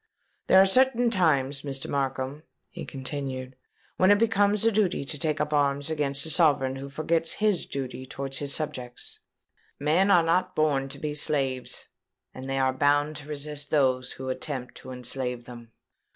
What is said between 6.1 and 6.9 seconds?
a sovereign who